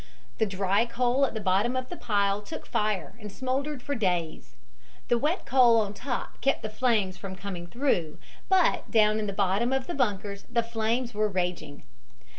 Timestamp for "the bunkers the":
9.85-10.63